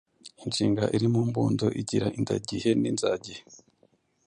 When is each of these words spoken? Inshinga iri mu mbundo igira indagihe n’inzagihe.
Inshinga 0.45 0.83
iri 0.95 1.07
mu 1.13 1.21
mbundo 1.29 1.65
igira 1.81 2.07
indagihe 2.19 2.69
n’inzagihe. 2.81 3.41